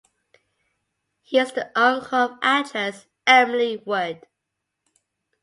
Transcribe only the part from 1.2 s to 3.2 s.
He is the uncle of actress